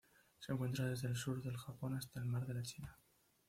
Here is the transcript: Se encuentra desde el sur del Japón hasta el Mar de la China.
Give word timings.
Se 0.39 0.51
encuentra 0.51 0.87
desde 0.87 1.09
el 1.09 1.15
sur 1.15 1.43
del 1.43 1.57
Japón 1.57 1.93
hasta 1.93 2.17
el 2.19 2.25
Mar 2.25 2.47
de 2.47 2.55
la 2.55 2.63
China. 2.63 2.97